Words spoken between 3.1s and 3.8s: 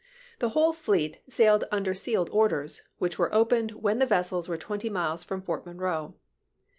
were opened